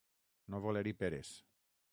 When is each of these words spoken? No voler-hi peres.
No 0.53 0.61
voler-hi 0.63 0.95
peres. 1.05 1.37